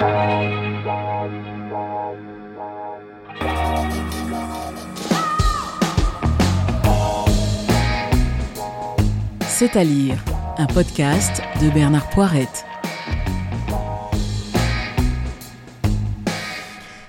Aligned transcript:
C'est 0.00 0.06
à 9.76 9.84
lire, 9.84 10.16
un 10.56 10.64
podcast 10.64 11.42
de 11.60 11.68
Bernard 11.68 12.08
Poirette. 12.08 12.64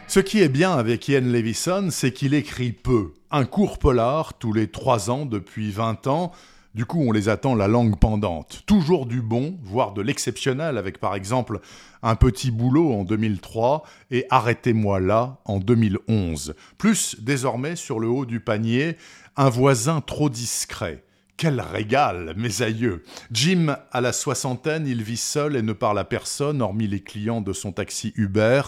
Ce 0.08 0.20
qui 0.20 0.42
est 0.42 0.50
bien 0.50 0.74
avec 0.74 1.08
Ian 1.08 1.22
Levison, 1.22 1.88
c'est 1.92 2.12
qu'il 2.12 2.34
écrit 2.34 2.74
peu. 2.74 3.14
Un 3.32 3.46
court 3.46 3.80
polar 3.80 4.34
tous 4.34 4.52
les 4.52 4.68
trois 4.68 5.10
ans 5.10 5.26
depuis 5.26 5.72
20 5.72 6.08
ans. 6.08 6.34
Du 6.74 6.86
coup, 6.86 7.02
on 7.02 7.12
les 7.12 7.28
attend 7.28 7.54
la 7.54 7.68
langue 7.68 8.00
pendante. 8.00 8.64
Toujours 8.66 9.06
du 9.06 9.22
bon, 9.22 9.60
voire 9.62 9.92
de 9.92 10.02
l'exceptionnel, 10.02 10.78
avec 10.78 11.00
par 11.00 11.16
exemple 11.16 11.60
Un 12.02 12.16
petit 12.16 12.50
boulot 12.50 12.94
en 12.94 13.04
2003 13.04 13.84
et 14.10 14.26
Arrêtez-moi 14.30 15.02
là 15.02 15.40
en 15.44 15.60
2011. 15.60 16.56
Plus, 16.78 17.18
désormais, 17.20 17.76
sur 17.76 18.00
le 18.00 18.08
haut 18.08 18.26
du 18.26 18.40
panier, 18.40 18.96
Un 19.36 19.50
voisin 19.50 20.00
trop 20.00 20.30
discret. 20.30 21.04
Quel 21.36 21.60
régal, 21.60 22.36
mes 22.38 22.62
aïeux 22.62 23.04
Jim 23.32 23.76
a 23.92 24.00
la 24.00 24.14
soixantaine, 24.14 24.88
il 24.88 25.04
vit 25.04 25.18
seul 25.18 25.58
et 25.58 25.62
ne 25.62 25.74
parle 25.74 26.00
à 26.00 26.06
personne, 26.06 26.62
hormis 26.62 26.88
les 26.88 27.02
clients 27.02 27.42
de 27.42 27.52
son 27.52 27.74
taxi 27.74 28.14
Uber, 28.16 28.62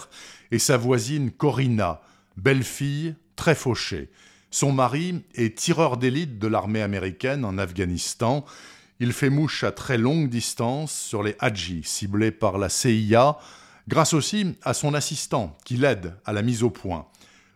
et 0.50 0.58
sa 0.58 0.76
voisine 0.76 1.30
Corinna, 1.30 2.02
belle 2.36 2.64
fille, 2.64 3.14
très 3.36 3.54
fauchée. 3.54 4.10
Son 4.54 4.70
mari 4.70 5.24
est 5.34 5.58
tireur 5.58 5.96
d'élite 5.96 6.38
de 6.38 6.46
l'armée 6.46 6.80
américaine 6.80 7.44
en 7.44 7.58
Afghanistan. 7.58 8.44
Il 9.00 9.12
fait 9.12 9.28
mouche 9.28 9.64
à 9.64 9.72
très 9.72 9.98
longue 9.98 10.28
distance 10.28 10.92
sur 10.92 11.24
les 11.24 11.34
Hadjis, 11.40 11.82
ciblés 11.82 12.30
par 12.30 12.56
la 12.56 12.68
CIA, 12.68 13.36
grâce 13.88 14.14
aussi 14.14 14.54
à 14.62 14.72
son 14.72 14.94
assistant, 14.94 15.58
qui 15.64 15.76
l'aide 15.76 16.14
à 16.24 16.32
la 16.32 16.42
mise 16.42 16.62
au 16.62 16.70
point. 16.70 17.08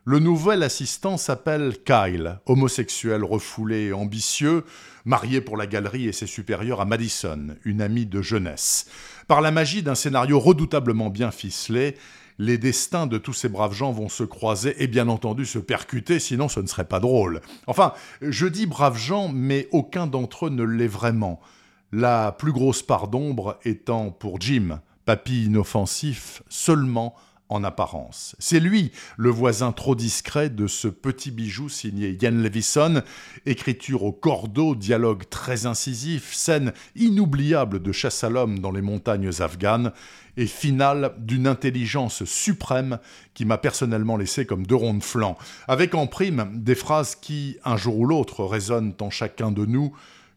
Le 0.04 0.18
nouvel 0.18 0.64
assistant 0.64 1.18
s'appelle 1.18 1.76
Kyle, 1.84 2.40
homosexuel 2.46 3.22
refoulé 3.22 3.82
et 3.82 3.92
ambitieux, 3.92 4.64
marié 5.04 5.40
pour 5.40 5.56
la 5.56 5.68
galerie 5.68 6.08
et 6.08 6.12
ses 6.12 6.26
supérieurs 6.26 6.80
à 6.80 6.84
Madison, 6.84 7.54
une 7.64 7.80
amie 7.80 8.06
de 8.06 8.22
jeunesse. 8.22 8.86
Par 9.28 9.40
la 9.40 9.52
magie 9.52 9.84
d'un 9.84 9.94
scénario 9.94 10.40
redoutablement 10.40 11.10
bien 11.10 11.30
ficelé, 11.30 11.94
les 12.38 12.58
destins 12.58 13.06
de 13.06 13.18
tous 13.18 13.32
ces 13.32 13.48
braves 13.48 13.74
gens 13.74 13.92
vont 13.92 14.08
se 14.08 14.24
croiser 14.24 14.82
et 14.82 14.86
bien 14.86 15.08
entendu 15.08 15.44
se 15.44 15.58
percuter, 15.58 16.18
sinon 16.20 16.48
ce 16.48 16.60
ne 16.60 16.66
serait 16.66 16.84
pas 16.84 17.00
drôle. 17.00 17.40
Enfin, 17.66 17.92
je 18.22 18.46
dis 18.46 18.66
braves 18.66 18.98
gens, 18.98 19.28
mais 19.28 19.68
aucun 19.72 20.06
d'entre 20.06 20.46
eux 20.46 20.50
ne 20.50 20.62
l'est 20.62 20.86
vraiment. 20.86 21.40
La 21.90 22.32
plus 22.32 22.52
grosse 22.52 22.82
part 22.82 23.08
d'ombre 23.08 23.58
étant 23.64 24.10
pour 24.10 24.40
Jim, 24.40 24.80
papy 25.04 25.46
inoffensif 25.46 26.42
seulement 26.48 27.14
en 27.48 27.64
apparence. 27.64 28.36
C'est 28.38 28.60
lui, 28.60 28.92
le 29.16 29.30
voisin 29.30 29.72
trop 29.72 29.94
discret 29.94 30.50
de 30.50 30.66
ce 30.66 30.88
petit 30.88 31.30
bijou 31.30 31.68
signé 31.68 32.16
Ian 32.20 32.32
Levison, 32.32 33.02
écriture 33.46 34.04
au 34.04 34.12
cordeau, 34.12 34.74
dialogue 34.74 35.24
très 35.30 35.66
incisif, 35.66 36.34
scène 36.34 36.72
inoubliable 36.96 37.82
de 37.82 37.92
chasse 37.92 38.22
à 38.24 38.30
l'homme 38.30 38.58
dans 38.58 38.70
les 38.70 38.82
montagnes 38.82 39.30
afghanes, 39.40 39.92
et 40.36 40.46
finale 40.46 41.14
d'une 41.18 41.48
intelligence 41.48 42.24
suprême 42.24 42.98
qui 43.34 43.44
m'a 43.44 43.58
personnellement 43.58 44.16
laissé 44.16 44.46
comme 44.46 44.66
deux 44.66 44.76
ronds 44.76 44.94
de 44.94 45.02
flanc, 45.02 45.36
avec 45.66 45.94
en 45.94 46.06
prime 46.06 46.50
des 46.54 46.76
phrases 46.76 47.16
qui, 47.16 47.58
un 47.64 47.76
jour 47.76 47.98
ou 47.98 48.06
l'autre, 48.06 48.44
résonnent 48.44 48.94
en 49.00 49.10
chacun 49.10 49.50
de 49.50 49.66
nous, 49.66 49.92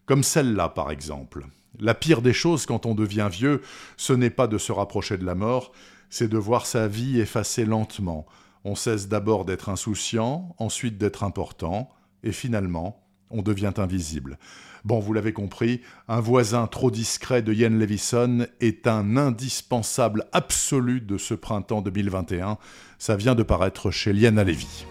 comme 0.07 0.23
celle-là 0.23 0.69
par 0.69 0.89
exemple. 0.89 1.45
La 1.79 1.93
pire 1.93 2.21
des 2.21 2.33
choses 2.33 2.65
quand 2.65 2.85
on 2.85 2.95
devient 2.95 3.29
vieux, 3.31 3.61
ce 3.95 4.13
n'est 4.13 4.29
pas 4.31 4.47
de 4.47 4.57
se 4.57 4.71
rapprocher 4.71 5.17
de 5.17 5.25
la 5.25 5.35
mort, 5.35 5.71
c'est 6.11 6.27
de 6.27 6.37
voir 6.37 6.67
sa 6.67 6.87
vie 6.87 7.19
effacer 7.19 7.65
lentement. 7.65 8.27
On 8.63 8.75
cesse 8.75 9.07
d'abord 9.07 9.45
d'être 9.45 9.69
insouciant, 9.69 10.55
ensuite 10.59 10.99
d'être 10.99 11.23
important, 11.23 11.89
et 12.21 12.31
finalement, 12.31 13.01
on 13.31 13.41
devient 13.41 13.73
invisible. 13.77 14.37
Bon, 14.83 14.99
vous 14.99 15.13
l'avez 15.13 15.33
compris, 15.33 15.81
un 16.07 16.19
voisin 16.19 16.67
trop 16.67 16.91
discret 16.91 17.41
de 17.41 17.53
Ian 17.53 17.69
Levison 17.69 18.45
est 18.59 18.87
un 18.87 19.15
indispensable 19.15 20.25
absolu 20.33 21.01
de 21.01 21.17
ce 21.17 21.33
printemps 21.33 21.81
2021. 21.81 22.57
Ça 22.99 23.15
vient 23.15 23.35
de 23.35 23.43
paraître 23.43 23.89
chez 23.89 24.11
Liana 24.11 24.43
Levy. 24.43 24.85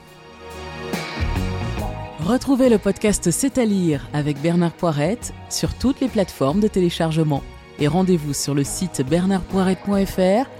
Retrouvez 2.21 2.69
le 2.69 2.79
podcast 2.79 3.31
C'est 3.31 3.59
à 3.59 3.65
lire 3.65 4.09
avec 4.13 4.41
Bernard 4.41 4.73
Poirette 4.73 5.35
sur 5.49 5.75
toutes 5.75 6.01
les 6.01 6.09
plateformes 6.09 6.61
de 6.61 6.69
téléchargement. 6.69 7.43
Et 7.79 7.89
rendez-vous 7.89 8.33
sur 8.33 8.55
le 8.55 8.63
site 8.63 9.03
bernardpoirette.fr 9.09 10.60